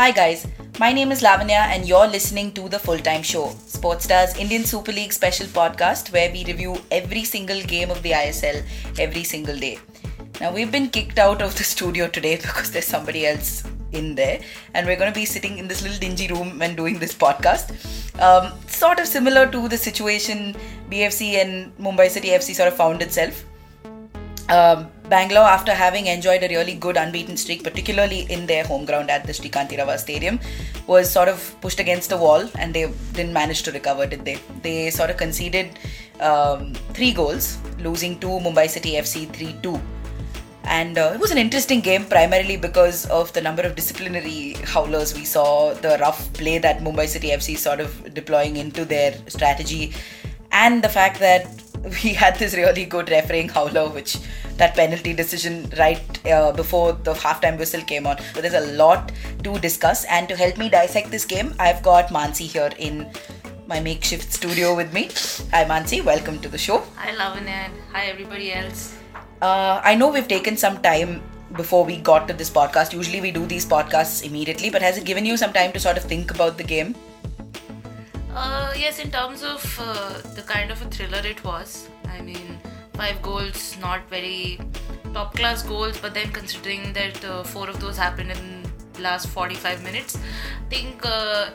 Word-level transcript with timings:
Hi 0.00 0.12
guys, 0.12 0.46
my 0.78 0.92
name 0.92 1.10
is 1.10 1.22
Lavanya 1.22 1.62
and 1.74 1.84
you're 1.84 2.06
listening 2.06 2.52
to 2.52 2.68
The 2.68 2.78
Full 2.78 2.98
Time 2.98 3.24
Show, 3.24 3.48
Sportstar's 3.66 4.36
Indian 4.36 4.62
Super 4.62 4.92
League 4.92 5.12
special 5.12 5.48
podcast 5.48 6.12
where 6.12 6.30
we 6.30 6.44
review 6.44 6.76
every 6.92 7.24
single 7.24 7.60
game 7.62 7.90
of 7.90 8.00
the 8.04 8.12
ISL 8.12 8.62
every 8.96 9.24
single 9.24 9.58
day. 9.58 9.80
Now 10.40 10.52
we've 10.54 10.70
been 10.70 10.88
kicked 10.88 11.18
out 11.18 11.42
of 11.42 11.58
the 11.58 11.64
studio 11.64 12.06
today 12.06 12.36
because 12.42 12.70
there's 12.70 12.84
somebody 12.86 13.26
else 13.26 13.64
in 13.90 14.14
there 14.14 14.40
and 14.74 14.86
we're 14.86 14.94
going 14.94 15.12
to 15.12 15.18
be 15.18 15.24
sitting 15.24 15.58
in 15.58 15.66
this 15.66 15.82
little 15.82 15.98
dingy 15.98 16.28
room 16.28 16.62
and 16.62 16.76
doing 16.76 17.00
this 17.00 17.12
podcast. 17.12 17.74
Um, 18.22 18.52
sort 18.68 19.00
of 19.00 19.08
similar 19.08 19.50
to 19.50 19.66
the 19.66 19.76
situation 19.76 20.54
BFC 20.92 21.42
and 21.42 21.76
Mumbai 21.76 22.08
City 22.08 22.28
FC 22.28 22.54
sort 22.54 22.68
of 22.68 22.76
found 22.76 23.02
itself. 23.02 23.44
Um, 24.48 24.86
Bangalore, 25.08 25.48
after 25.48 25.72
having 25.72 26.06
enjoyed 26.06 26.42
a 26.42 26.48
really 26.48 26.74
good 26.74 26.96
unbeaten 26.96 27.36
streak, 27.36 27.64
particularly 27.64 28.20
in 28.30 28.46
their 28.46 28.64
home 28.64 28.84
ground 28.84 29.10
at 29.10 29.26
the 29.26 29.32
Sree 29.32 29.48
Kanteerava 29.50 29.98
Stadium, 29.98 30.38
was 30.86 31.10
sort 31.10 31.28
of 31.28 31.56
pushed 31.60 31.80
against 31.80 32.10
the 32.10 32.16
wall 32.16 32.48
and 32.58 32.74
they 32.74 32.92
didn't 33.12 33.32
manage 33.32 33.62
to 33.62 33.72
recover, 33.72 34.06
did 34.06 34.24
they? 34.24 34.38
They 34.62 34.90
sort 34.90 35.10
of 35.10 35.16
conceded 35.16 35.78
um, 36.20 36.74
three 36.92 37.12
goals, 37.12 37.58
losing 37.78 38.18
to 38.20 38.26
Mumbai 38.26 38.68
City 38.68 38.92
FC 38.92 39.32
3 39.32 39.56
2. 39.62 39.80
And 40.64 40.98
uh, 40.98 41.12
it 41.14 41.20
was 41.20 41.30
an 41.30 41.38
interesting 41.38 41.80
game 41.80 42.04
primarily 42.04 42.58
because 42.58 43.06
of 43.06 43.32
the 43.32 43.40
number 43.40 43.62
of 43.62 43.74
disciplinary 43.74 44.52
howlers 44.64 45.14
we 45.14 45.24
saw, 45.24 45.72
the 45.72 45.96
rough 45.98 46.30
play 46.34 46.58
that 46.58 46.80
Mumbai 46.80 47.06
City 47.06 47.28
FC 47.28 47.56
sort 47.56 47.80
of 47.80 48.12
deploying 48.12 48.56
into 48.56 48.84
their 48.84 49.14
strategy, 49.28 49.94
and 50.52 50.84
the 50.84 50.88
fact 50.88 51.18
that 51.20 51.46
we 52.02 52.12
had 52.12 52.36
this 52.36 52.54
really 52.54 52.84
good 52.84 53.10
refereeing 53.10 53.48
howler, 53.48 53.88
which 53.88 54.18
that 54.56 54.74
penalty 54.74 55.12
decision 55.12 55.70
right 55.78 56.26
uh, 56.26 56.52
before 56.52 56.92
the 56.92 57.12
halftime 57.14 57.58
whistle 57.58 57.82
came 57.82 58.06
on. 58.06 58.18
So 58.34 58.40
there's 58.40 58.54
a 58.54 58.72
lot 58.72 59.12
to 59.44 59.58
discuss, 59.58 60.04
and 60.06 60.28
to 60.28 60.36
help 60.36 60.58
me 60.58 60.68
dissect 60.68 61.10
this 61.10 61.24
game, 61.24 61.54
I've 61.58 61.82
got 61.82 62.08
Manasi 62.08 62.46
here 62.46 62.70
in 62.78 63.08
my 63.66 63.80
makeshift 63.80 64.32
studio 64.32 64.74
with 64.74 64.92
me. 64.92 65.04
Hi 65.52 65.64
Manasi, 65.64 66.04
welcome 66.04 66.40
to 66.40 66.48
the 66.48 66.58
show. 66.58 66.82
Hi 66.96 67.12
Lavanya 67.12 67.68
and 67.68 67.74
hi 67.92 68.06
everybody 68.06 68.52
else. 68.52 68.96
Uh, 69.40 69.80
I 69.84 69.94
know 69.94 70.08
we've 70.08 70.26
taken 70.26 70.56
some 70.56 70.80
time 70.82 71.22
before 71.52 71.84
we 71.84 71.98
got 71.98 72.26
to 72.28 72.34
this 72.34 72.50
podcast. 72.50 72.92
Usually 72.92 73.20
we 73.20 73.30
do 73.30 73.46
these 73.46 73.64
podcasts 73.64 74.24
immediately, 74.24 74.70
but 74.70 74.82
has 74.82 74.98
it 74.98 75.04
given 75.04 75.24
you 75.24 75.36
some 75.36 75.52
time 75.52 75.72
to 75.72 75.80
sort 75.80 75.96
of 75.96 76.02
think 76.04 76.30
about 76.32 76.58
the 76.58 76.64
game? 76.64 76.94
Uh, 78.40 78.72
yes, 78.76 79.00
in 79.00 79.10
terms 79.10 79.42
of 79.42 79.62
uh, 79.80 80.12
the 80.36 80.42
kind 80.42 80.70
of 80.70 80.80
a 80.80 80.84
thriller 80.84 81.22
it 81.24 81.42
was. 81.42 81.88
I 82.06 82.20
mean, 82.20 82.58
five 82.94 83.20
goals, 83.20 83.76
not 83.80 84.08
very 84.08 84.60
top 85.12 85.34
class 85.34 85.64
goals, 85.64 85.98
but 85.98 86.14
then 86.14 86.30
considering 86.30 86.92
that 86.92 87.24
uh, 87.24 87.42
four 87.42 87.68
of 87.68 87.80
those 87.80 87.96
happened 87.96 88.30
in 88.30 89.02
last 89.02 89.26
45 89.28 89.82
minutes, 89.82 90.16
I 90.16 90.70
think 90.70 91.04
uh, 91.04 91.50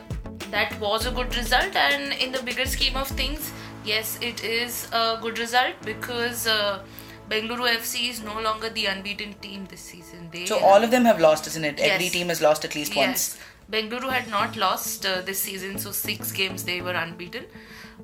that 0.50 0.78
was 0.78 1.06
a 1.06 1.10
good 1.10 1.34
result. 1.34 1.74
And 1.74 2.12
in 2.12 2.32
the 2.32 2.42
bigger 2.42 2.66
scheme 2.66 2.96
of 2.96 3.08
things, 3.08 3.50
yes, 3.82 4.18
it 4.20 4.44
is 4.44 4.86
a 4.92 5.18
good 5.22 5.38
result 5.38 5.74
because. 5.82 6.46
Uh, 6.46 6.82
Bengaluru 7.28 7.66
FC 7.74 8.10
is 8.10 8.22
no 8.22 8.38
longer 8.38 8.68
the 8.68 8.84
unbeaten 8.84 9.32
team 9.40 9.64
this 9.70 9.80
season. 9.80 10.28
They 10.30 10.44
so 10.44 10.58
all 10.58 10.84
of 10.84 10.90
them 10.90 11.06
have 11.06 11.18
lost, 11.18 11.46
isn't 11.46 11.64
it? 11.64 11.78
Yes. 11.78 11.92
Every 11.92 12.10
team 12.10 12.28
has 12.28 12.42
lost 12.42 12.66
at 12.66 12.74
least 12.74 12.94
yes. 12.94 13.06
once. 13.06 13.38
Bengaluru 13.70 14.10
had 14.10 14.28
not 14.28 14.56
lost 14.56 15.06
uh, 15.06 15.20
this 15.22 15.40
season, 15.40 15.78
so 15.78 15.90
six 15.90 16.32
games 16.32 16.64
they 16.64 16.80
were 16.80 16.92
unbeaten. 16.92 17.44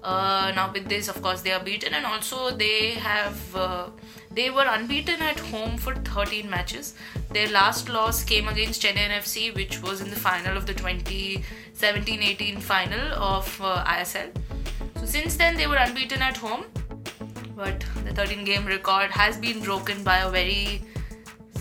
Uh, 0.03 0.53
now 0.55 0.71
with 0.73 0.89
this, 0.89 1.09
of 1.09 1.21
course, 1.21 1.43
they 1.43 1.53
are 1.53 1.63
beaten, 1.63 1.93
and 1.93 2.07
also 2.07 2.51
they 2.51 2.93
have 2.93 3.57
uh, 3.57 3.89
they 4.31 4.49
were 4.49 4.65
unbeaten 4.67 5.21
at 5.21 5.39
home 5.39 5.77
for 5.77 5.95
13 5.95 6.49
matches. 6.49 6.95
Their 7.31 7.49
last 7.49 7.89
loss 7.89 8.23
came 8.25 8.49
against 8.49 8.83
Chennaiyin 8.83 9.11
FC, 9.11 9.55
which 9.55 9.83
was 9.83 10.01
in 10.01 10.09
the 10.09 10.17
final 10.17 10.57
of 10.57 10.67
the 10.67 10.75
2017-18 10.75 12.61
final 12.61 13.13
of 13.15 13.61
uh, 13.61 13.85
ISL. 13.85 14.31
So 14.99 15.07
since 15.07 15.37
then, 15.37 15.57
they 15.57 15.67
were 15.67 15.77
unbeaten 15.77 16.23
at 16.23 16.37
home, 16.37 16.65
but 17.57 17.85
the 18.05 18.13
13 18.15 18.45
game 18.45 18.65
record 18.65 19.11
has 19.11 19.37
been 19.37 19.61
broken 19.61 20.03
by 20.05 20.19
a 20.19 20.31
very 20.31 20.83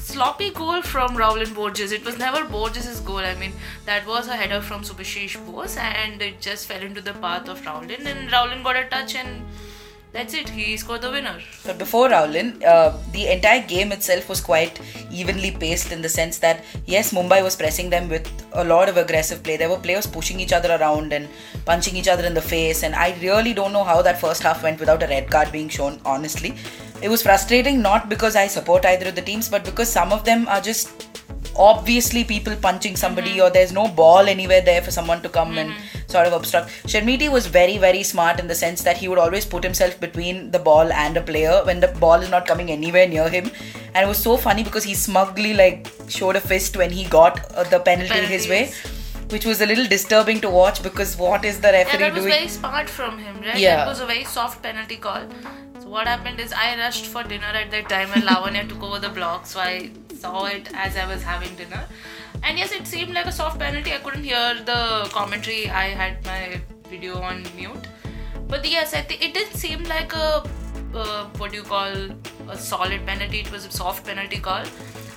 sloppy 0.10 0.50
goal 0.50 0.82
from 0.82 1.16
Rowllin 1.16 1.54
Borges. 1.54 1.92
It 1.92 2.04
was 2.04 2.18
never 2.18 2.44
Borges' 2.44 3.00
goal. 3.02 3.18
I 3.32 3.36
mean, 3.36 3.54
that 3.86 4.08
was 4.08 4.28
a 4.28 4.36
header 4.36 4.62
from 4.62 4.82
Subhasish 4.82 5.36
Bose 5.46 5.78
and 5.78 6.22
it 6.22 6.42
just 6.42 6.68
fell 6.68 6.82
into 6.82 7.02
the 7.02 7.14
path 7.14 7.48
of 7.48 7.62
Rowllin 7.62 8.06
and 8.06 8.32
Rowllin 8.32 8.64
got 8.64 8.76
a 8.76 8.86
touch 8.90 9.16
and 9.16 9.46
that's 10.12 10.34
it. 10.34 10.50
He 10.50 10.76
scored 10.78 11.04
the 11.04 11.12
winner. 11.12 11.36
But 11.64 11.78
before 11.78 12.10
Rowllin, 12.10 12.64
uh, 12.64 12.98
the 13.12 13.28
entire 13.28 13.62
game 13.68 13.92
itself 13.92 14.28
was 14.28 14.42
quite 14.42 14.82
evenly 15.12 15.52
paced 15.52 15.92
in 15.92 16.02
the 16.02 16.10
sense 16.10 16.40
that 16.40 16.66
yes, 16.88 17.14
Mumbai 17.14 17.44
was 17.44 17.56
pressing 17.56 17.92
them 17.92 18.10
with 18.10 18.28
a 18.54 18.64
lot 18.64 18.90
of 18.90 18.98
aggressive 18.98 19.44
play. 19.44 19.58
There 19.58 19.70
were 19.70 19.78
players 19.78 20.08
pushing 20.08 20.40
each 20.40 20.54
other 20.54 20.76
around 20.76 21.14
and 21.14 21.28
punching 21.66 21.96
each 21.96 22.08
other 22.08 22.26
in 22.26 22.34
the 22.34 22.42
face. 22.42 22.82
And 22.82 22.96
I 22.96 23.16
really 23.22 23.54
don't 23.54 23.72
know 23.72 23.84
how 23.84 24.02
that 24.02 24.20
first 24.20 24.42
half 24.42 24.64
went 24.64 24.80
without 24.80 25.04
a 25.04 25.08
red 25.08 25.30
card 25.30 25.52
being 25.52 25.70
shown. 25.70 26.02
Honestly, 26.04 26.56
it 27.02 27.10
was 27.10 27.22
frustrating 27.22 27.82
not 27.82 28.10
because 28.10 28.36
I 28.36 28.48
support 28.48 28.86
either 28.86 29.10
of 29.10 29.16
the 29.16 29.22
teams, 29.22 29.50
but 29.50 29.64
because 29.64 29.90
some 29.90 30.12
of 30.12 30.26
them 30.26 30.48
are 30.48 30.62
just 30.62 31.10
obviously 31.56 32.24
people 32.24 32.56
punching 32.56 32.96
somebody 32.96 33.32
mm-hmm. 33.32 33.42
or 33.42 33.50
there's 33.50 33.72
no 33.74 33.88
ball 33.88 34.28
anywhere 34.28 34.62
there 34.62 34.82
for 34.82 34.92
someone 34.92 35.22
to 35.22 35.30
come 35.30 35.50
mm-hmm. 35.50 35.72
and 35.72 36.10
sort 36.10 36.26
of 36.26 36.34
obstruct. 36.34 36.70
Chermiti 36.84 37.30
was 37.30 37.48
very, 37.48 37.78
very 37.78 38.04
smart 38.04 38.40
in 38.40 38.48
the 38.48 38.56
sense 38.56 38.82
that 38.84 38.98
he 38.98 39.08
would 39.08 39.20
always 39.20 39.46
put 39.46 39.64
himself 39.64 40.00
between 40.00 40.52
the 40.52 40.60
ball 40.60 40.92
and 40.92 41.18
a 41.18 41.22
player 41.22 41.62
when 41.66 41.80
the 41.80 41.90
ball 42.00 42.22
is 42.22 42.30
not 42.30 42.46
coming 42.46 42.72
anywhere 42.72 43.08
near 43.08 43.30
him. 43.30 43.52
And 43.94 44.06
it 44.06 44.08
was 44.08 44.18
so 44.18 44.38
funny 44.38 44.64
because 44.64 44.84
he 44.84 44.94
smugly 44.94 45.54
like 45.54 45.92
showed 46.08 46.36
a 46.36 46.42
fist 46.42 46.78
when 46.78 46.92
he 46.92 47.06
got 47.06 47.52
uh, 47.54 47.64
the 47.64 47.80
penalty 47.80 48.10
Penalties. 48.10 48.46
his 48.46 48.50
way 48.50 48.72
which 49.32 49.46
was 49.46 49.62
a 49.62 49.66
little 49.66 49.86
disturbing 49.86 50.42
to 50.42 50.50
watch 50.50 50.82
because 50.84 51.16
what 51.18 51.46
is 51.46 51.60
the 51.62 51.72
referee 51.72 52.00
yeah, 52.00 52.10
that 52.10 52.14
was 52.14 52.24
doing? 52.24 52.34
very 52.34 52.48
smart 52.48 52.90
from 52.90 53.18
him, 53.18 53.42
right? 53.42 53.58
Yeah. 53.58 53.78
That 53.78 53.88
was 53.88 54.00
a 54.00 54.06
very 54.06 54.24
soft 54.24 54.62
penalty 54.64 54.98
call. 54.98 55.28
So 55.80 55.90
what 55.90 56.08
happened 56.08 56.40
is 56.40 56.52
I 56.52 56.78
rushed 56.78 57.06
for 57.06 57.24
dinner 57.24 57.54
at 57.62 57.72
that 57.72 57.90
time 57.90 58.10
and 58.14 58.24
Lavanya 58.24 58.68
took 58.68 58.84
over 58.84 59.00
the 59.00 59.10
blog, 59.10 59.46
so 59.46 59.60
I 59.60 59.92
saw 60.16 60.46
it 60.46 60.70
as 60.74 60.98
I 60.98 61.06
was 61.08 61.22
having 61.24 61.56
dinner. 61.56 61.86
And 62.44 62.58
yes, 62.58 62.72
it 62.72 62.88
seemed 62.88 63.14
like 63.14 63.26
a 63.26 63.32
soft 63.32 63.60
penalty. 63.60 63.94
I 63.94 63.98
couldn't 63.98 64.24
hear 64.24 64.56
the 64.66 65.10
commentary. 65.12 65.70
I 65.70 65.90
had 65.90 66.26
my 66.26 66.62
video 66.90 67.22
on 67.22 67.44
mute. 67.56 67.88
But 68.48 68.70
yes, 68.70 68.94
I 68.94 69.02
think 69.02 69.24
it 69.24 69.34
did 69.34 69.54
seem 69.54 69.84
like 69.84 70.14
a 70.14 70.44
uh, 70.94 71.26
what 71.38 71.52
do 71.52 71.58
you 71.58 71.64
call 71.64 71.94
a 72.50 72.58
solid 72.58 73.06
penalty. 73.06 73.42
It 73.42 73.52
was 73.52 73.66
a 73.66 73.72
soft 73.72 74.06
penalty 74.06 74.40
call, 74.40 74.64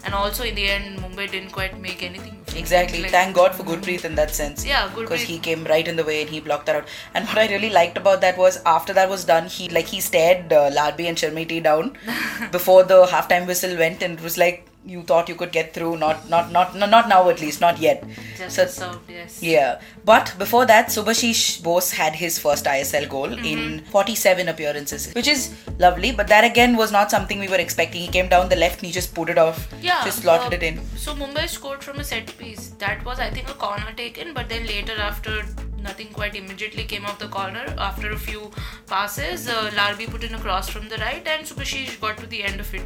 and 0.04 0.14
also 0.14 0.44
in 0.44 0.54
the 0.54 0.68
end, 0.68 0.98
Mumbai 0.98 1.30
didn't 1.30 1.50
quite 1.50 1.80
make 1.80 2.02
anything 2.02 2.42
Exactly. 2.56 3.02
Like, 3.02 3.10
Thank 3.10 3.34
God 3.34 3.54
for 3.54 3.62
Gurpreet 3.62 4.04
in 4.04 4.14
that 4.16 4.34
sense. 4.34 4.64
Yeah, 4.64 4.90
Because 4.94 5.22
he 5.22 5.38
came 5.38 5.64
right 5.64 5.86
in 5.86 5.96
the 5.96 6.04
way 6.04 6.22
and 6.22 6.30
he 6.30 6.40
blocked 6.40 6.66
that 6.66 6.76
out. 6.76 6.88
And 7.14 7.26
what 7.26 7.38
I 7.38 7.48
really 7.48 7.70
liked 7.70 7.96
about 7.96 8.20
that 8.20 8.36
was 8.36 8.60
after 8.66 8.92
that 8.92 9.08
was 9.08 9.24
done, 9.24 9.46
he 9.46 9.68
like 9.68 9.86
he 9.86 10.00
stared 10.00 10.52
uh, 10.52 10.70
Larbi 10.70 11.08
and 11.08 11.16
Chermiti 11.16 11.62
down 11.62 11.96
before 12.52 12.82
the 12.84 13.06
halftime 13.06 13.46
whistle 13.46 13.76
went, 13.76 14.02
and 14.02 14.18
it 14.18 14.22
was 14.22 14.36
like 14.38 14.66
you 14.84 15.03
thought 15.03 15.28
you 15.28 15.34
could 15.34 15.53
get 15.53 15.72
through. 15.75 15.97
Not 15.97 16.28
not 16.28 16.50
not 16.53 16.76
not 16.76 17.09
now 17.09 17.28
at 17.28 17.41
least. 17.41 17.60
Not 17.60 17.78
yet. 17.78 18.04
Just 18.37 18.56
so, 18.56 18.66
served, 18.66 19.10
yes. 19.10 19.43
Yeah. 19.43 19.81
But 20.04 20.34
before 20.38 20.66
that, 20.66 20.88
Subhasish 20.88 21.62
Bose 21.62 21.93
had 21.93 22.15
his 22.15 22.38
first 22.38 22.65
ISL 22.65 23.09
goal 23.09 23.28
mm-hmm. 23.28 23.44
in 23.44 23.84
47 23.84 24.48
appearances, 24.48 25.12
which 25.12 25.28
is 25.28 25.54
lovely. 25.78 26.12
But 26.12 26.28
that 26.28 26.44
again 26.44 26.76
was 26.76 26.92
not 26.92 27.10
something 27.10 27.38
we 27.38 27.48
were 27.48 27.62
expecting. 27.66 28.03
He 28.03 28.09
came 28.09 28.28
down 28.28 28.48
the 28.48 28.56
left 28.56 28.78
and 28.78 28.87
he 28.87 28.92
just 28.92 29.15
put 29.15 29.28
it 29.28 29.38
off. 29.38 29.72
Yeah. 29.81 30.04
Just 30.04 30.22
slotted 30.22 30.53
uh, 30.53 30.56
it 30.56 30.62
in. 30.62 30.84
So 30.97 31.15
Mumbai 31.15 31.48
scored 31.48 31.82
from 31.84 32.00
a 32.00 32.04
set 32.04 32.37
piece. 32.38 32.69
That 32.78 33.04
was, 33.04 33.21
I 33.21 33.31
think, 33.31 33.48
a 33.48 33.54
corner 33.54 33.92
taken. 33.97 34.34
But 34.34 34.48
then 34.48 34.66
later, 34.66 34.94
after 34.98 35.44
nothing 35.81 36.09
quite 36.09 36.34
immediately 36.34 36.84
came 36.84 37.04
off 37.04 37.19
the 37.19 37.28
corner, 37.28 37.75
after 37.78 38.12
a 38.12 38.19
few 38.19 38.50
passes, 38.87 39.48
uh, 39.48 39.71
Larbi 39.74 40.09
put 40.10 40.24
in 40.24 40.34
a 40.34 40.39
cross 40.39 40.68
from 40.68 40.89
the 40.89 40.97
right, 40.98 41.27
and 41.27 41.47
Subhasish 41.47 42.01
got 42.01 42.18
to 42.18 42.27
the 42.27 42.42
end 42.42 42.60
of 42.60 42.72
it 42.74 42.83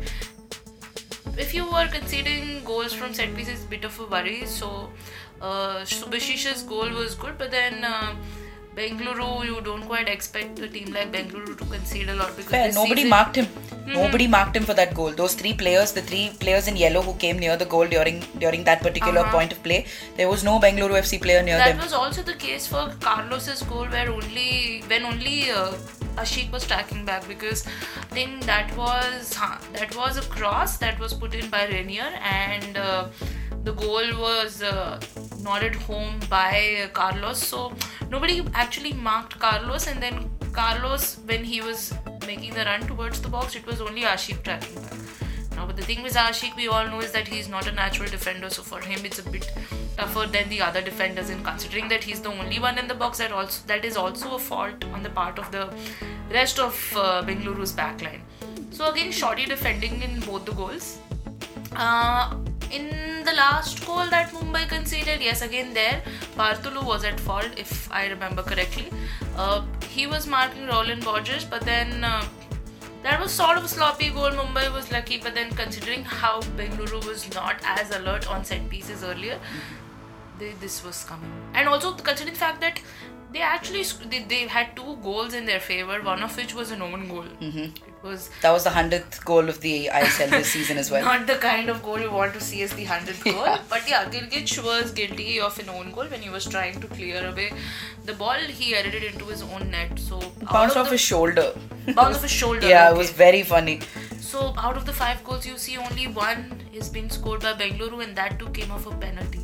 if 1.39 1.55
you 1.55 1.65
were 1.71 1.87
conceding 1.89 2.65
goals 2.65 2.93
from 2.93 3.15
set 3.15 3.35
pieces, 3.35 3.65
bit 3.65 3.85
of 3.85 3.99
a 4.01 4.07
worry. 4.07 4.47
So 4.47 4.91
uh, 5.41 5.85
Subhasish's 5.85 6.63
goal 6.63 6.91
was 6.91 7.15
good, 7.15 7.39
but 7.39 7.51
then 7.51 7.85
uh, 7.85 8.15
Bengaluru, 8.77 9.45
you 9.45 9.61
don't 9.63 9.83
quite 9.83 10.09
expect 10.09 10.59
a 10.59 10.69
team 10.69 10.93
like 10.93 11.11
Bengaluru 11.13 11.57
to 11.59 11.65
concede 11.65 12.09
a 12.11 12.15
lot 12.15 12.37
because 12.37 12.51
Fair, 12.51 12.73
nobody 12.73 13.03
season, 13.03 13.11
marked 13.11 13.37
him. 13.37 13.47
Mm-hmm. 13.47 13.93
Nobody 13.93 14.27
marked 14.27 14.57
him 14.57 14.65
for 14.65 14.75
that 14.75 14.95
goal. 14.95 15.13
Those 15.13 15.35
three 15.35 15.55
players, 15.55 15.93
the 15.93 16.03
three 16.03 16.31
players 16.41 16.69
in 16.69 16.77
yellow 16.77 17.01
who 17.03 17.15
came 17.15 17.39
near 17.39 17.57
the 17.57 17.65
goal 17.65 17.87
during 17.87 18.21
during 18.39 18.65
that 18.65 18.83
particular 18.83 19.21
uh-huh. 19.21 19.33
point 19.33 19.53
of 19.53 19.63
play, 19.63 19.87
there 20.17 20.29
was 20.29 20.45
no 20.45 20.59
Bengaluru 20.59 20.99
FC 21.05 21.21
player 21.21 21.43
near 21.43 21.57
that 21.57 21.69
them. 21.69 21.77
That 21.79 21.85
was 21.85 21.93
also 21.95 22.23
the 22.23 22.35
case 22.35 22.67
for 22.67 22.93
Carlos's 23.01 23.63
goal, 23.63 23.87
where 23.87 24.11
only 24.11 24.83
when 24.89 25.05
only. 25.05 25.51
Uh, 25.51 25.73
Ashique 26.17 26.51
was 26.51 26.67
tracking 26.67 27.05
back 27.05 27.27
because 27.29 27.67
I 27.67 28.15
think 28.15 28.45
that 28.45 28.77
was 28.77 29.35
huh, 29.35 29.59
that 29.75 29.95
was 29.97 30.17
a 30.17 30.23
cross 30.23 30.79
that 30.79 30.99
was 30.99 31.15
put 31.15 31.35
in 31.35 31.49
by 31.51 31.67
Raynier 31.67 32.11
and 32.21 32.77
uh, 32.77 33.09
the 33.65 33.73
goal 33.73 34.07
was 34.21 34.63
uh, 34.63 35.01
nodded 35.41 35.75
home 35.75 36.21
by 36.31 36.89
Carlos. 36.93 37.39
So 37.39 37.73
nobody 38.11 38.45
actually 38.55 38.93
marked 38.93 39.39
Carlos, 39.39 39.89
and 39.89 40.03
then 40.03 40.31
Carlos, 40.53 41.19
when 41.27 41.45
he 41.45 41.61
was 41.61 41.93
making 42.27 42.55
the 42.55 42.65
run 42.65 42.87
towards 42.87 43.21
the 43.21 43.29
box, 43.29 43.57
it 43.57 43.67
was 43.67 43.81
only 43.81 44.03
Ashique 44.03 44.43
tracking 44.43 44.81
back. 44.83 44.95
Now, 45.57 45.67
but 45.67 45.77
the 45.77 45.83
thing 45.83 46.03
with 46.03 46.15
Ashique, 46.15 46.57
we 46.57 46.69
all 46.69 46.87
know 46.87 47.01
is 47.01 47.13
that 47.13 47.27
he's 47.27 47.49
not 47.49 47.67
a 47.67 47.73
natural 47.73 48.09
defender, 48.09 48.51
so 48.51 48.63
for 48.63 48.81
him 48.81 49.05
it's 49.05 49.19
a 49.19 49.29
bit 49.31 49.51
tougher 49.97 50.27
than 50.27 50.49
the 50.49 50.61
other 50.61 50.81
defenders. 50.81 51.31
And 51.31 51.45
considering 51.45 51.89
that 51.89 52.05
he's 52.05 52.21
the 52.21 52.31
only 52.31 52.59
one 52.59 52.79
in 52.79 52.89
the 52.89 52.95
box, 52.95 53.19
that 53.19 53.33
also 53.33 53.63
that 53.67 53.85
is 53.85 53.97
also 53.97 54.35
a 54.37 54.39
fault 54.39 54.85
on 54.93 55.03
the 55.03 55.11
part 55.11 55.39
of 55.39 55.51
the 55.53 55.73
rest 56.31 56.59
of 56.59 56.93
uh, 56.97 57.23
Bengaluru's 57.23 57.73
backline. 57.73 58.21
So 58.71 58.91
again, 58.91 59.11
shoddy 59.11 59.47
defending 59.47 60.03
in 60.03 60.21
both 60.21 60.45
the 60.45 60.53
goals. 60.53 60.99
Uh, 61.75 62.37
in 62.71 63.25
the 63.25 63.33
last 63.33 63.87
goal 63.87 64.07
that 64.11 64.31
Mumbai 64.31 64.69
conceded, 64.69 65.21
yes, 65.21 65.43
again 65.43 65.73
there, 65.73 66.03
Bartolo 66.37 66.85
was 66.85 67.05
at 67.05 67.19
fault, 67.21 67.51
if 67.57 67.91
I 67.93 68.07
remember 68.09 68.43
correctly. 68.43 68.91
Uh, 69.37 69.65
he 69.89 70.07
was 70.07 70.27
marking 70.27 70.67
Rowllin 70.67 71.03
Borges, 71.05 71.45
but 71.45 71.63
then 71.63 72.03
uh, 72.03 72.25
that 73.03 73.21
was 73.21 73.31
sort 73.31 73.57
of 73.57 73.65
a 73.65 73.69
sloppy 73.69 74.11
goal. 74.11 74.31
Mumbai 74.31 74.73
was 74.73 74.91
lucky, 74.91 75.19
but 75.19 75.35
then 75.35 75.51
considering 75.53 76.05
how 76.05 76.41
Bengaluru 76.59 77.07
was 77.07 77.33
not 77.35 77.61
as 77.65 77.95
alert 77.95 78.29
on 78.29 78.45
set 78.45 78.69
pieces 78.69 79.05
earlier, 79.05 79.39
they, 80.39 80.53
this 80.61 80.85
was 80.85 81.05
coming. 81.05 81.31
And 81.55 81.69
also 81.69 81.93
considering 81.95 82.35
the 82.35 82.41
fact 82.41 82.61
that 82.61 82.81
they 83.33 83.41
actually 83.41 83.83
they, 84.09 84.21
they 84.23 84.47
had 84.47 84.75
two 84.77 84.97
goals 85.03 85.35
in 85.35 85.47
their 85.47 85.61
favor, 85.61 86.01
one 86.03 86.23
of 86.23 86.37
which 86.37 86.55
was 86.55 86.71
an 86.71 86.81
own 86.83 87.09
goal. 87.09 87.25
Mm-hmm. 87.41 87.59
It 87.59 88.03
was 88.03 88.31
That 88.43 88.53
was 88.53 88.65
the 88.65 88.71
hundredth 88.71 89.25
goal 89.25 89.49
of 89.49 89.61
the 89.61 89.91
ISL 89.93 90.31
this 90.31 90.53
season 90.53 90.79
as 90.79 90.91
well. 90.91 91.05
not 91.11 91.27
the 91.27 91.35
kind 91.37 91.69
of 91.69 91.83
goal 91.83 91.99
you 92.01 92.11
want 92.11 92.35
to 92.35 92.41
see 92.41 92.63
as 92.63 92.73
the 92.75 92.85
hundredth 92.85 93.25
goal. 93.25 93.35
Yeah. 93.35 93.59
But 93.69 93.89
yeah, 93.89 94.05
Grgić 94.05 94.63
was 94.65 94.93
guilty 94.93 95.41
of 95.41 95.59
an 95.59 95.69
own 95.71 95.91
goal 95.91 96.05
when 96.07 96.21
he 96.23 96.31
was 96.31 96.45
trying 96.47 96.81
to 96.81 96.87
clear 96.87 97.27
away 97.29 97.53
the 98.05 98.13
ball. 98.15 98.35
He 98.35 98.71
headed 98.73 98.95
it 98.95 99.03
into 99.13 99.25
his 99.27 99.43
own 99.43 99.71
net. 99.71 99.99
So 99.99 100.21
Bounced 100.53 100.77
of 100.77 100.83
off 100.83 100.87
the, 100.87 100.93
his 100.93 101.01
shoulder. 101.01 101.53
bounce 101.95 102.17
off 102.17 102.23
his 102.23 102.31
shoulder. 102.31 102.67
yeah, 102.75 102.91
it 102.93 102.97
was 102.97 103.11
very 103.11 103.43
funny. 103.43 103.81
So 104.21 104.55
out 104.57 104.77
of 104.77 104.87
the 104.87 104.93
five 104.93 105.23
goals 105.25 105.45
you 105.47 105.59
see, 105.59 105.77
only 105.77 106.07
one 106.07 106.61
is 106.73 106.89
being 106.89 107.11
scored 107.11 107.43
by 107.43 107.55
Bengaluru, 107.55 108.05
and 108.05 108.15
that 108.17 108.39
too 108.39 108.49
came 108.51 108.71
off 108.71 108.87
a 108.87 108.91
penalty. 108.95 109.41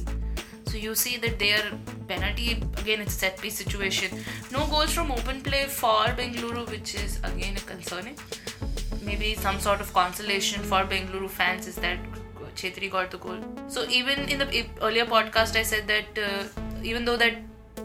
So 0.73 0.79
you 0.79 0.95
see 0.95 1.19
that 1.19 1.39
their 1.39 1.63
penalty 2.09 2.53
again 2.79 3.03
it's 3.03 3.15
a 3.15 3.19
set 3.19 3.39
piece 3.39 3.57
situation. 3.63 4.19
No 4.51 4.67
goals 4.69 4.95
from 4.95 5.11
open 5.13 5.43
play 5.43 5.65
for 5.67 6.05
Bengaluru, 6.21 6.63
which 6.71 6.95
is 6.95 7.19
again 7.23 7.57
concerning. 7.67 8.17
Maybe 9.03 9.35
some 9.35 9.61
sort 9.61 9.83
of 9.83 9.93
consolation 9.93 10.63
for 10.63 10.81
Bengaluru 10.93 11.29
fans 11.29 11.67
is 11.67 11.77
that 11.77 11.99
Chhetri 12.57 12.91
got 12.91 13.11
the 13.11 13.19
goal. 13.19 13.39
So 13.69 13.85
even 13.91 14.31
in 14.31 14.39
the 14.39 14.65
earlier 14.81 15.05
podcast, 15.05 15.57
I 15.57 15.63
said 15.63 15.87
that 15.89 16.19
uh, 16.31 16.45
even 16.83 17.05
though 17.05 17.19
that 17.19 17.35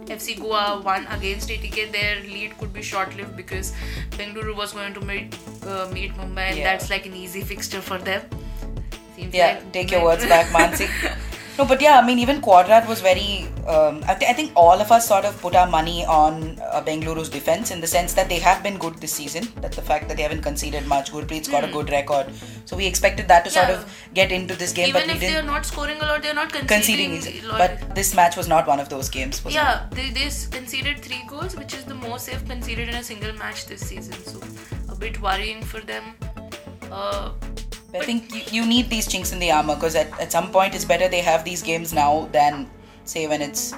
FC 0.05 0.39
Goa 0.39 0.81
won 0.81 1.07
against 1.07 1.49
ATK, 1.49 1.91
their 1.91 2.21
lead 2.21 2.57
could 2.57 2.71
be 2.71 2.81
short-lived 2.81 3.35
because 3.35 3.73
Bengaluru 4.11 4.55
was 4.55 4.71
going 4.71 4.93
to 4.93 5.01
meet 5.01 5.37
uh, 5.65 5.89
meet 5.91 6.13
Mumbai, 6.15 6.49
and 6.51 6.57
Yeah. 6.57 6.71
that's 6.71 6.89
like 6.89 7.05
an 7.05 7.15
easy 7.27 7.41
fixture 7.53 7.81
for 7.81 7.97
them. 7.97 8.21
Seems 9.17 9.33
Yeah, 9.33 9.55
like 9.55 9.71
take 9.73 9.91
your 9.91 10.05
words 10.05 10.25
back, 10.25 10.45
Manasi. 10.57 10.89
No, 11.57 11.65
but 11.65 11.81
yeah, 11.81 11.97
I 11.99 12.05
mean, 12.05 12.19
even 12.19 12.39
Cuadrat 12.41 12.87
was 12.87 13.01
very. 13.01 13.47
Um, 13.67 14.03
I, 14.07 14.13
th- 14.13 14.29
I 14.29 14.33
think 14.33 14.51
all 14.55 14.79
of 14.79 14.91
us 14.91 15.07
sort 15.07 15.25
of 15.25 15.41
put 15.41 15.55
our 15.55 15.67
money 15.67 16.05
on 16.05 16.57
uh, 16.71 16.81
Bengaluru's 16.83 17.29
defense 17.29 17.71
in 17.71 17.81
the 17.81 17.87
sense 17.87 18.13
that 18.13 18.29
they 18.29 18.37
have 18.37 18.61
been 18.61 18.77
good 18.77 18.95
this 18.97 19.11
season. 19.13 19.47
That 19.61 19.71
the 19.71 19.81
fact 19.81 20.07
that 20.07 20.17
they 20.17 20.23
haven't 20.23 20.43
conceded 20.43 20.85
much. 20.85 21.11
Gurpreet's 21.11 21.47
got 21.47 21.63
a 21.63 21.71
good 21.71 21.89
record, 21.89 22.27
so 22.65 22.77
we 22.77 22.85
expected 22.85 23.27
that 23.29 23.43
to 23.45 23.49
sort 23.49 23.65
Hmm. 23.67 23.73
Of 23.73 23.95
get 24.13 24.31
into 24.31 24.55
this 24.55 24.71
game, 24.71 24.89
Even 24.89 25.07
but 25.07 25.15
if 25.15 25.19
they 25.19 25.35
are 25.35 25.41
didn't. 25.41 25.65
scoring 25.65 25.97
a 25.99 26.05
lot, 26.05 26.21
they 26.21 26.29
are 26.29 26.35
not 26.35 26.53
Conceding, 26.53 27.11
conceding. 27.15 27.43
a 27.45 27.47
lot. 27.47 27.57
but 27.57 27.95
this 27.95 28.13
match 28.13 28.37
was 28.37 28.47
not 28.47 28.67
one 28.67 28.79
of 28.79 28.89
those 28.89 29.09
games. 29.09 29.43
Was 29.43 29.53
it? 29.53 29.57
yeah, 29.57 29.87
they, 29.91 30.11
they 30.11 30.29
conceded 30.51 30.99
three 30.99 31.23
goals, 31.27 31.55
which 31.55 31.73
is 31.73 31.83
the 31.85 31.95
most 31.95 32.27
they've 32.27 32.45
conceded 32.47 32.87
in 32.89 32.95
a 32.95 33.03
single 33.03 33.33
match 33.33 33.65
this 33.65 33.81
season. 33.81 34.13
So 34.25 34.39
a 34.89 34.95
bit 34.95 35.19
worrying 35.21 35.63
for 35.63 35.81
them. 35.81 36.13
Uh, 36.91 37.31
I 38.01 38.05
think 38.05 38.33
you, 38.33 38.61
you 38.61 38.65
need 38.65 38.89
these 38.89 39.07
chinks 39.07 39.31
in 39.31 39.39
the 39.39 39.51
armor 39.51 39.75
because 39.75 39.95
at, 39.95 40.07
at 40.19 40.31
some 40.31 40.51
point 40.51 40.75
it's 40.75 40.85
better 40.85 41.07
they 41.07 41.21
have 41.21 41.43
these 41.43 41.61
games 41.61 41.93
now 41.93 42.29
than 42.31 42.69
say 43.05 43.27
when 43.27 43.41
it's 43.41 43.73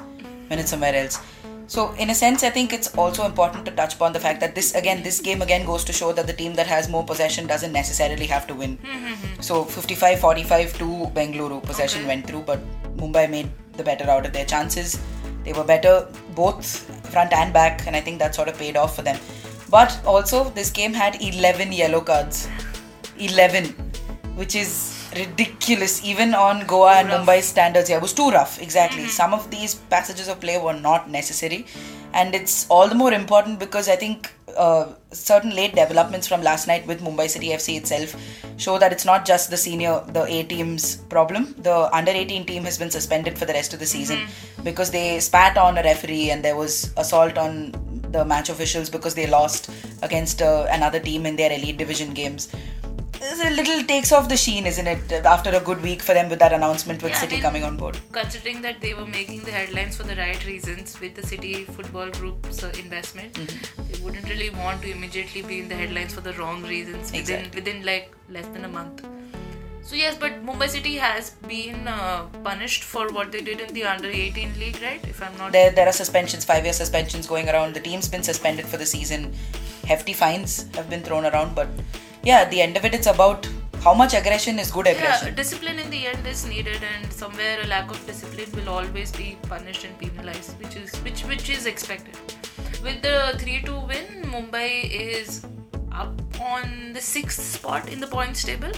when 0.47 0.59
it's 0.59 0.71
somewhere 0.71 0.95
else. 0.95 1.19
So 1.67 1.91
in 1.93 2.09
a 2.09 2.15
sense, 2.15 2.43
I 2.43 2.49
think 2.49 2.73
it's 2.73 2.95
also 2.95 3.25
important 3.25 3.63
to 3.65 3.71
touch 3.71 3.93
upon 3.93 4.11
the 4.13 4.19
fact 4.19 4.39
that 4.39 4.55
this 4.55 4.73
again, 4.73 5.03
this 5.03 5.19
game 5.21 5.43
again 5.43 5.65
goes 5.67 5.83
to 5.83 5.93
show 5.93 6.11
that 6.13 6.25
the 6.25 6.33
team 6.33 6.55
that 6.55 6.65
has 6.65 6.89
more 6.89 7.03
possession 7.05 7.45
doesn't 7.45 7.71
necessarily 7.71 8.25
have 8.25 8.47
to 8.47 8.55
win. 8.55 8.79
so 9.39 9.63
55-45 9.65 10.77
to 10.79 10.85
Bengaluru 11.19 11.61
possession 11.63 12.01
Okay. 12.01 12.07
went 12.07 12.25
through, 12.27 12.41
but 12.41 12.59
Mumbai 12.97 13.29
made 13.29 13.51
the 13.77 13.83
better 13.83 14.09
out 14.09 14.25
of 14.25 14.33
their 14.33 14.45
chances. 14.45 14.99
They 15.43 15.53
were 15.53 15.63
better 15.63 16.07
both 16.35 16.65
front 17.11 17.33
and 17.33 17.53
back, 17.53 17.85
and 17.85 17.95
I 17.95 18.01
think 18.01 18.19
that 18.19 18.33
sort 18.35 18.47
of 18.47 18.57
paid 18.57 18.75
off 18.75 18.95
for 18.95 19.03
them. 19.03 19.19
But 19.69 20.01
also, 20.05 20.49
this 20.49 20.71
game 20.71 20.93
had 20.93 21.21
11 21.21 21.71
yellow 21.71 22.01
cards. 22.01 22.49
11, 23.19 23.88
which 24.39 24.55
is 24.55 24.71
ridiculous 25.15 25.93
even 26.11 26.33
on 26.33 26.65
Goa 26.65 26.93
and 26.99 27.09
rough. 27.09 27.27
Mumbai 27.27 27.41
standards. 27.41 27.89
Yeah, 27.89 27.97
it 27.97 28.01
was 28.01 28.13
too 28.13 28.29
rough, 28.29 28.61
exactly. 28.61 29.05
Some 29.07 29.33
of 29.33 29.51
these 29.51 29.75
passages 29.95 30.27
of 30.29 30.39
play 30.39 30.57
were 30.57 30.79
not 30.89 31.09
necessary, 31.09 31.65
and 32.13 32.33
it's 32.33 32.65
all 32.69 32.87
the 32.87 32.95
more 32.95 33.13
important 33.13 33.59
because 33.59 33.89
I 33.89 33.97
think 33.97 34.31
uh, 34.57 34.85
certain 35.11 35.55
late 35.55 35.75
developments 35.75 36.27
from 36.27 36.41
last 36.41 36.67
night 36.67 36.87
with 36.87 37.01
Mumbai 37.01 37.29
City 37.29 37.49
FC 37.49 37.77
itself 37.77 38.15
show 38.57 38.77
that 38.77 38.91
it's 38.91 39.05
not 39.05 39.25
just 39.25 39.49
the 39.49 39.57
senior, 39.57 40.01
the 40.07 40.23
A 40.25 40.43
team's 40.43 40.95
problem. 41.15 41.53
The 41.57 41.75
under 41.95 42.11
18 42.11 42.45
team 42.45 42.63
has 42.63 42.77
been 42.77 42.91
suspended 42.91 43.37
for 43.37 43.45
the 43.45 43.53
rest 43.53 43.73
of 43.73 43.79
the 43.79 43.85
season 43.85 44.27
because 44.63 44.91
they 44.91 45.19
spat 45.19 45.57
on 45.57 45.77
a 45.77 45.83
referee 45.83 46.31
and 46.31 46.43
there 46.43 46.55
was 46.55 46.93
assault 46.97 47.37
on 47.37 47.71
the 48.11 48.25
match 48.25 48.49
officials 48.49 48.89
because 48.89 49.13
they 49.13 49.27
lost 49.27 49.69
against 50.01 50.41
uh, 50.41 50.65
another 50.69 50.99
team 50.99 51.25
in 51.25 51.35
their 51.35 51.51
elite 51.51 51.77
division 51.77 52.13
games. 52.13 52.49
It's 53.21 53.43
a 53.43 53.49
little 53.49 53.83
takes 53.83 54.11
off 54.13 54.29
the 54.29 54.37
sheen, 54.37 54.65
isn't 54.65 54.87
it? 54.87 55.11
After 55.25 55.49
a 55.49 55.59
good 55.59 55.81
week 55.81 56.01
for 56.01 56.13
them 56.13 56.29
with 56.29 56.39
that 56.39 56.53
announcement 56.53 57.03
with 57.03 57.11
Yeah, 57.11 57.17
I 57.17 57.21
City 57.21 57.35
mean- 57.35 57.41
coming 57.41 57.63
on 57.65 57.75
board. 57.77 57.97
considering 58.11 58.61
that 58.61 58.79
they 58.79 58.93
were 58.93 59.05
making 59.05 59.41
the 59.43 59.51
headlines 59.51 59.97
for 59.97 60.03
the 60.03 60.15
right 60.15 60.45
reasons 60.45 60.99
with 61.01 61.15
the 61.15 61.25
City 61.27 61.65
Football 61.65 62.09
Group's 62.11 62.63
uh, 62.63 62.71
investment, 62.83 63.33
Mm-hmm. 63.33 63.91
they 63.91 63.99
wouldn't 64.03 64.29
really 64.29 64.49
want 64.51 64.81
to 64.83 64.91
immediately 64.91 65.41
be 65.41 65.59
in 65.59 65.67
the 65.67 65.75
headlines 65.75 66.13
for 66.13 66.21
the 66.21 66.33
wrong 66.33 66.63
reasons 66.63 67.11
within 67.11 67.19
Exactly. 67.19 67.59
within 67.61 67.85
like 67.85 68.15
less 68.29 68.47
than 68.47 68.63
a 68.65 68.69
month. 68.79 69.05
So 69.89 69.95
yes, 69.95 70.15
but 70.23 70.33
Mumbai 70.45 70.69
City 70.69 70.95
has 70.97 71.31
been 71.47 71.87
uh, 71.87 72.25
punished 72.43 72.83
for 72.83 73.07
what 73.11 73.31
they 73.31 73.41
did 73.41 73.59
in 73.59 73.73
the 73.73 73.83
under 73.85 74.09
18 74.09 74.59
league, 74.59 74.79
right? 74.81 75.03
If 75.13 75.21
I'm 75.21 75.35
not 75.37 75.51
There, 75.51 75.71
there 75.71 75.87
are 75.87 75.91
suspensions, 76.03 76.45
five-year 76.45 76.73
suspensions 76.73 77.25
going 77.27 77.49
around. 77.49 77.73
The 77.73 77.79
team's 77.79 78.07
been 78.07 78.21
suspended 78.23 78.65
for 78.67 78.77
the 78.77 78.85
season. 78.85 79.33
Hefty 79.85 80.13
fines 80.13 80.67
have 80.75 80.89
been 80.91 81.01
thrown 81.01 81.25
around, 81.25 81.55
but 81.55 81.67
yeah, 82.23 82.39
at 82.41 82.51
the 82.51 82.61
end 82.61 82.77
of 82.77 82.85
it, 82.85 82.93
it's 82.93 83.07
about 83.07 83.47
how 83.83 83.93
much 83.93 84.13
aggression 84.13 84.59
is 84.59 84.71
good 84.71 84.87
aggression. 84.87 85.27
yeah, 85.29 85.33
discipline 85.35 85.79
in 85.79 85.89
the 85.89 86.07
end 86.07 86.27
is 86.27 86.45
needed, 86.45 86.81
and 86.93 87.11
somewhere 87.13 87.59
a 87.63 87.67
lack 87.67 87.89
of 87.89 88.05
discipline 88.05 88.51
will 88.53 88.69
always 88.69 89.11
be 89.11 89.37
punished 89.43 89.85
and 89.85 89.97
penalized, 89.97 90.59
which 90.59 90.75
is 90.75 90.95
which 90.97 91.21
which 91.25 91.49
is 91.49 91.65
expected. 91.65 92.17
With 92.83 93.01
the 93.01 93.35
three-two 93.39 93.79
win, 93.91 94.23
Mumbai 94.23 94.89
is 94.91 95.45
up 95.91 96.21
on 96.41 96.93
the 96.93 97.01
sixth 97.01 97.41
spot 97.41 97.89
in 97.89 97.99
the 97.99 98.07
points 98.07 98.43
table, 98.43 98.71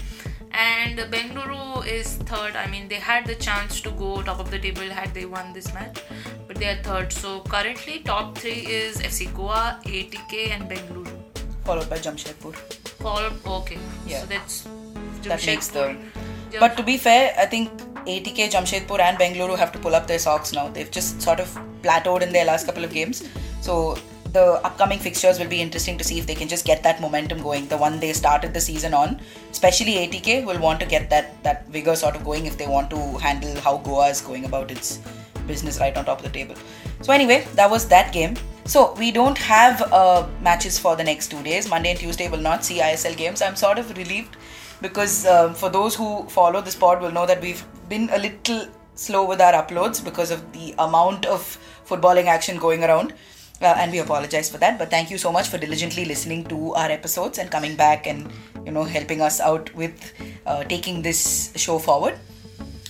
and 0.51 0.99
Bengaluru 0.99 1.85
is 1.85 2.15
third. 2.31 2.55
I 2.55 2.67
mean, 2.67 2.87
they 2.87 2.95
had 2.95 3.25
the 3.25 3.35
chance 3.35 3.81
to 3.81 3.91
go 3.91 4.21
top 4.21 4.39
of 4.39 4.51
the 4.51 4.59
table 4.59 4.83
had 4.83 5.13
they 5.13 5.25
won 5.25 5.51
this 5.53 5.73
match, 5.73 5.99
but 6.47 6.57
they 6.57 6.69
are 6.69 6.81
third. 6.83 7.11
So 7.11 7.41
currently, 7.41 7.99
top 7.99 8.37
three 8.37 8.65
is 8.81 8.97
FC 8.97 9.33
Goa, 9.35 9.79
ATK, 9.85 10.49
and 10.51 10.69
Bengaluru. 10.69 11.17
Followed 11.63 11.89
by 11.89 11.97
Jamshedpur. 11.97 12.80
Followed, 13.01 13.33
okay. 13.45 13.79
Yeah. 14.05 14.21
So 14.21 14.25
that's 14.27 14.67
That 15.23 15.45
makes 15.45 15.67
the. 15.69 15.97
But 16.59 16.75
to 16.77 16.83
be 16.83 16.97
fair, 16.97 17.33
I 17.37 17.45
think 17.45 17.71
ATK, 18.05 18.51
Jamshedpur, 18.51 18.99
and 18.99 19.17
Bengaluru 19.17 19.57
have 19.57 19.71
to 19.71 19.79
pull 19.79 19.95
up 19.95 20.07
their 20.07 20.19
socks 20.19 20.53
now. 20.53 20.67
They've 20.69 20.91
just 20.91 21.21
sort 21.21 21.39
of 21.39 21.57
plateaued 21.81 22.21
in 22.21 22.33
their 22.33 22.45
last 22.45 22.65
couple 22.65 22.83
of 22.83 22.93
games. 22.93 23.23
So 23.61 23.97
the 24.33 24.61
upcoming 24.65 24.99
fixtures 24.99 25.39
will 25.39 25.47
be 25.47 25.61
interesting 25.61 25.97
to 25.97 26.03
see 26.03 26.19
if 26.19 26.27
they 26.27 26.35
can 26.35 26.47
just 26.47 26.65
get 26.65 26.83
that 26.83 27.01
momentum 27.01 27.41
going. 27.41 27.67
The 27.67 27.77
one 27.77 27.99
they 27.99 28.13
started 28.13 28.53
the 28.53 28.61
season 28.61 28.93
on, 28.93 29.19
especially 29.51 29.93
ATK, 29.95 30.45
will 30.45 30.59
want 30.59 30.79
to 30.81 30.85
get 30.85 31.09
that 31.09 31.41
that 31.43 31.67
vigor 31.69 31.95
sort 31.95 32.15
of 32.15 32.23
going 32.23 32.45
if 32.45 32.57
they 32.57 32.67
want 32.67 32.89
to 32.91 33.17
handle 33.17 33.59
how 33.61 33.77
Goa 33.77 34.09
is 34.09 34.21
going 34.21 34.45
about 34.45 34.71
its 34.71 34.99
business 35.47 35.79
right 35.79 35.95
on 35.97 36.05
top 36.05 36.19
of 36.19 36.23
the 36.23 36.29
table. 36.29 36.55
So 37.01 37.13
anyway, 37.13 37.45
that 37.55 37.69
was 37.69 37.87
that 37.89 38.13
game. 38.13 38.35
So 38.71 38.93
we 38.93 39.11
don't 39.11 39.37
have 39.37 39.81
uh, 39.91 40.25
matches 40.41 40.79
for 40.79 40.95
the 40.95 41.03
next 41.03 41.29
two 41.29 41.43
days. 41.43 41.67
Monday 41.69 41.89
and 41.89 41.99
Tuesday 41.99 42.29
will 42.29 42.45
not 42.49 42.63
see 42.63 42.79
ISL 42.79 43.17
games. 43.17 43.41
I'm 43.41 43.57
sort 43.57 43.77
of 43.77 43.89
relieved 43.97 44.37
because 44.81 45.25
um, 45.25 45.53
for 45.53 45.69
those 45.69 45.93
who 45.93 46.23
follow 46.29 46.61
this 46.61 46.73
pod 46.73 47.01
will 47.01 47.11
know 47.11 47.25
that 47.25 47.41
we've 47.41 47.61
been 47.89 48.09
a 48.13 48.17
little 48.17 48.67
slow 48.95 49.25
with 49.25 49.41
our 49.41 49.51
uploads 49.61 50.01
because 50.01 50.31
of 50.31 50.53
the 50.53 50.73
amount 50.79 51.25
of 51.25 51.41
footballing 51.85 52.27
action 52.27 52.57
going 52.59 52.85
around. 52.85 53.11
Uh, 53.61 53.75
and 53.77 53.91
we 53.91 53.99
apologize 53.99 54.49
for 54.49 54.57
that. 54.59 54.79
But 54.79 54.89
thank 54.89 55.11
you 55.11 55.17
so 55.17 55.33
much 55.33 55.49
for 55.49 55.57
diligently 55.57 56.05
listening 56.05 56.45
to 56.45 56.73
our 56.75 56.89
episodes 56.89 57.39
and 57.39 57.51
coming 57.51 57.75
back 57.75 58.07
and 58.07 58.31
you 58.65 58.71
know 58.71 58.85
helping 58.85 59.19
us 59.19 59.41
out 59.41 59.69
with 59.75 60.13
uh, 60.45 60.63
taking 60.63 61.01
this 61.01 61.51
show 61.57 61.77
forward. 61.77 62.17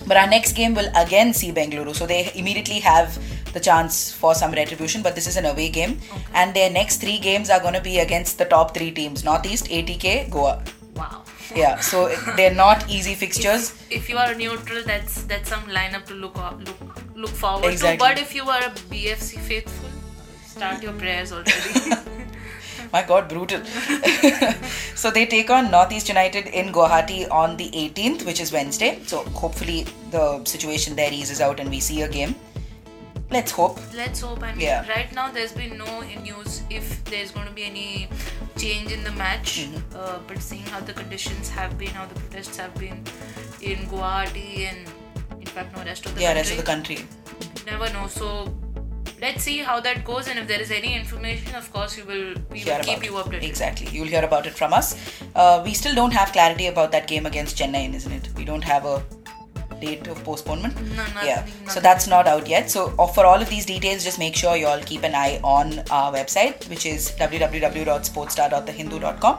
But 0.06 0.16
our 0.16 0.28
next 0.28 0.52
game 0.52 0.74
will 0.74 0.90
again 0.96 1.34
see 1.34 1.52
Bengaluru, 1.52 1.94
so 1.94 2.06
they 2.06 2.30
immediately 2.36 2.78
have 2.80 3.18
the 3.52 3.60
chance 3.60 4.12
for 4.12 4.34
some 4.34 4.52
retribution. 4.52 5.02
But 5.02 5.14
this 5.14 5.26
is 5.26 5.36
an 5.36 5.46
away 5.46 5.68
game, 5.68 5.98
and 6.34 6.54
their 6.54 6.70
next 6.70 7.00
three 7.00 7.18
games 7.18 7.50
are 7.50 7.60
going 7.60 7.74
to 7.74 7.80
be 7.80 7.98
against 7.98 8.38
the 8.38 8.44
top 8.44 8.74
three 8.74 8.90
teams: 8.90 9.24
Northeast, 9.24 9.66
ATK, 9.66 10.30
Goa. 10.30 10.62
Wow. 10.94 11.22
Yeah, 11.54 11.80
so 11.80 12.08
they're 12.36 12.54
not 12.54 12.88
easy 12.90 13.14
fixtures. 13.14 13.74
If 13.90 14.08
you 14.08 14.16
are 14.16 14.34
neutral, 14.34 14.82
that's 14.86 15.22
that's 15.24 15.48
some 15.48 15.64
lineup 15.64 16.06
to 16.06 16.14
look 16.14 16.38
up, 16.38 16.60
look 16.66 17.02
look 17.14 17.30
forward 17.30 17.72
Exactly. 17.72 17.98
to. 17.98 18.04
But 18.04 18.18
if 18.18 18.34
you 18.34 18.48
are 18.48 18.62
a 18.62 18.70
BFC 18.92 19.38
faithful, 19.38 19.88
start 20.46 20.82
your 20.82 20.92
prayers 20.94 21.32
already. 21.32 22.00
My 22.92 23.02
God, 23.02 23.28
brutal. 23.28 23.62
so 24.94 25.10
they 25.10 25.24
take 25.24 25.48
on 25.50 25.70
Northeast 25.70 26.08
United 26.08 26.48
in 26.48 26.72
Guwahati 26.72 27.30
on 27.30 27.56
the 27.56 27.70
18th, 27.70 28.26
which 28.26 28.38
is 28.38 28.52
Wednesday. 28.52 29.00
So 29.06 29.24
hopefully 29.42 29.86
the 30.10 30.44
situation 30.44 30.94
there 30.94 31.10
eases 31.10 31.40
out 31.40 31.58
and 31.58 31.70
we 31.70 31.80
see 31.80 32.02
a 32.02 32.08
game. 32.08 32.34
Let's 33.32 33.52
hope. 33.52 33.78
Let's 33.94 34.20
hope. 34.20 34.42
I 34.42 34.52
mean, 34.52 34.60
Yeah. 34.60 34.86
right 34.88 35.12
now 35.18 35.30
there's 35.36 35.52
been 35.52 35.78
no 35.78 36.00
news 36.28 36.62
if 36.70 37.02
there's 37.04 37.30
going 37.30 37.46
to 37.46 37.52
be 37.52 37.64
any 37.64 38.08
change 38.56 38.92
in 38.92 39.02
the 39.04 39.12
match. 39.12 39.50
Mm-hmm. 39.60 39.96
Uh, 39.98 40.18
but 40.26 40.38
seeing 40.48 40.66
how 40.66 40.80
the 40.80 40.92
conditions 40.92 41.48
have 41.50 41.78
been, 41.78 41.88
how 42.00 42.06
the 42.06 42.14
protests 42.20 42.56
have 42.56 42.74
been 42.74 42.98
in 43.60 43.78
Guwahati 43.92 44.50
and 44.70 44.78
in 45.40 45.46
fact 45.46 45.76
no 45.76 45.82
rest 45.84 46.06
of 46.06 46.14
the 46.14 46.20
Yeah, 46.20 46.34
country, 46.34 46.40
rest 46.40 46.50
of 46.52 46.56
the 46.58 46.68
country. 46.72 46.98
never 47.66 47.88
know. 47.94 48.06
So 48.08 48.54
let's 49.20 49.42
see 49.44 49.58
how 49.58 49.78
that 49.80 50.04
goes, 50.04 50.28
and 50.28 50.38
if 50.38 50.46
there 50.48 50.60
is 50.60 50.70
any 50.70 50.94
information, 50.94 51.54
of 51.54 51.72
course 51.72 51.96
we 51.96 52.02
will 52.02 52.34
we 52.50 52.64
will 52.64 52.80
keep 52.90 53.04
you 53.04 53.12
updated. 53.22 53.44
Exactly. 53.48 53.88
You'll 53.96 54.08
hear 54.14 54.24
about 54.24 54.46
it 54.46 54.54
from 54.62 54.72
us. 54.72 54.94
Uh, 55.34 55.62
we 55.64 55.74
still 55.74 55.94
don't 55.94 56.12
have 56.12 56.32
clarity 56.32 56.66
about 56.66 56.92
that 56.92 57.06
game 57.08 57.24
against 57.26 57.56
Chennai, 57.56 57.84
isn't 57.94 58.12
it? 58.20 58.28
We 58.36 58.44
don't 58.44 58.64
have 58.64 58.84
a 58.84 58.96
date 59.84 60.08
of 60.14 60.22
postponement. 60.24 60.74
No, 60.80 60.86
nothing, 60.96 61.28
yeah. 61.28 61.46
So 61.68 61.80
that's 61.80 62.06
not 62.14 62.26
out 62.26 62.48
yet. 62.48 62.70
So 62.70 62.94
uh, 62.98 63.06
for 63.06 63.26
all 63.26 63.40
of 63.40 63.48
these 63.50 63.66
details, 63.66 64.04
just 64.04 64.18
make 64.18 64.36
sure 64.36 64.56
you 64.56 64.66
all 64.66 64.80
keep 64.92 65.02
an 65.10 65.14
eye 65.14 65.40
on 65.42 65.80
our 65.90 66.12
website, 66.12 66.68
which 66.70 66.86
is 66.86 67.10
www.sportstar.thehindu.com, 67.20 69.38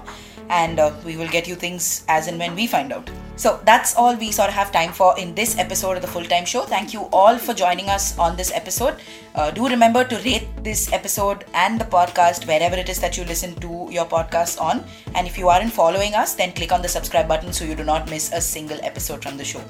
and 0.50 0.80
uh, 0.80 0.92
we 1.06 1.18
will 1.18 1.30
get 1.30 1.48
you 1.48 1.56
things 1.56 2.04
as 2.08 2.28
and 2.28 2.38
when 2.38 2.56
we 2.56 2.68
find 2.68 2.94
out. 2.94 3.10
So 3.36 3.60
that's 3.66 3.96
all 3.96 4.16
we 4.16 4.32
sort 4.32 4.50
of 4.50 4.54
have 4.54 4.72
time 4.72 4.94
for 4.94 5.18
in 5.18 5.34
this 5.34 5.58
episode 5.58 5.98
of 5.98 6.02
the 6.02 6.08
full 6.08 6.24
time 6.24 6.46
show. 6.46 6.62
Thank 6.62 6.94
you 6.94 7.10
all 7.12 7.38
for 7.38 7.54
joining 7.54 7.90
us 7.90 8.18
on 8.20 8.38
this 8.38 8.52
episode. 8.54 8.96
Uh, 9.34 9.50
do 9.50 9.68
remember 9.68 10.04
to 10.04 10.16
rate 10.18 10.48
this 10.64 10.94
episode 10.94 11.46
and 11.54 11.82
the 11.82 11.86
podcast 11.86 12.46
wherever 12.46 12.76
it 12.76 12.90
is 12.90 13.00
that 13.00 13.18
you 13.18 13.26
listen 13.26 13.56
to 13.56 13.88
your 13.90 14.06
podcast 14.06 14.62
on. 14.62 14.86
And 15.16 15.26
if 15.26 15.38
you 15.38 15.50
aren't 15.50 15.74
following 15.74 16.14
us, 16.14 16.36
then 16.36 16.54
click 16.54 16.72
on 16.72 16.84
the 16.84 16.88
subscribe 16.88 17.28
button 17.28 17.52
so 17.52 17.66
you 17.66 17.76
do 17.76 17.84
not 17.84 18.10
miss 18.10 18.32
a 18.32 18.40
single 18.40 18.80
episode 18.84 19.24
from 19.24 19.38
the 19.38 19.44
show. 19.44 19.64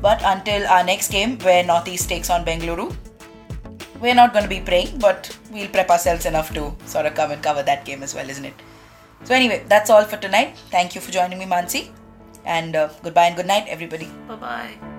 But 0.00 0.22
until 0.24 0.66
our 0.66 0.84
next 0.84 1.10
game, 1.10 1.38
where 1.38 1.64
Northeast 1.64 2.08
takes 2.08 2.30
on 2.30 2.44
Bengaluru, 2.44 2.94
we're 4.00 4.14
not 4.14 4.32
going 4.32 4.42
to 4.42 4.48
be 4.48 4.60
praying, 4.60 4.98
but 4.98 5.36
we'll 5.50 5.68
prep 5.68 5.90
ourselves 5.90 6.26
enough 6.26 6.52
to 6.54 6.74
sort 6.84 7.06
of 7.06 7.14
come 7.14 7.30
and 7.30 7.42
cover 7.42 7.62
that 7.62 7.84
game 7.84 8.02
as 8.02 8.14
well, 8.14 8.28
isn't 8.28 8.44
it? 8.44 8.54
So, 9.24 9.34
anyway, 9.34 9.64
that's 9.68 9.90
all 9.90 10.04
for 10.04 10.18
tonight. 10.18 10.56
Thank 10.70 10.94
you 10.94 11.00
for 11.00 11.10
joining 11.10 11.38
me, 11.38 11.46
Manasi. 11.46 11.90
And 12.44 12.76
uh, 12.76 12.90
goodbye 13.02 13.26
and 13.26 13.36
good 13.36 13.46
night, 13.46 13.66
everybody. 13.68 14.08
Bye 14.28 14.36
bye. 14.36 14.95